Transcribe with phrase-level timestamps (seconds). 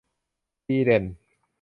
[0.67, 1.03] ดีเด่น